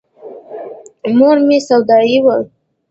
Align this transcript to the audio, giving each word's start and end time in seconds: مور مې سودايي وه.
مور 1.17 1.37
مې 1.47 1.57
سودايي 1.67 2.19
وه. 2.25 2.37